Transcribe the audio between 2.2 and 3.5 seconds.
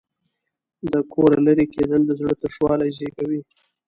تشوالی زېږوي.